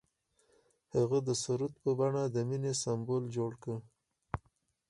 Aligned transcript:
هغه 0.95 1.17
د 1.27 1.29
سرود 1.43 1.73
په 1.83 1.91
بڼه 1.99 2.23
د 2.27 2.37
مینې 2.49 2.73
سمبول 2.83 3.23
جوړ 3.35 3.51
کړ. 3.63 3.77